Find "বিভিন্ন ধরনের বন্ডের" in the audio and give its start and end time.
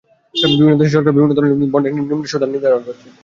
1.15-1.93